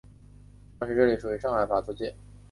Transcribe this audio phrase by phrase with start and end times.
[0.79, 2.11] 当时这里位于上海法租界。